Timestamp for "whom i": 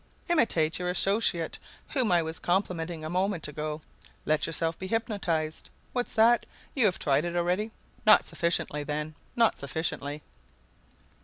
1.89-2.23